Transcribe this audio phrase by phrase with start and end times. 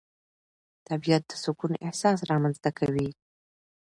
[0.87, 3.09] طبیعت د سکون احساس رامنځته کوي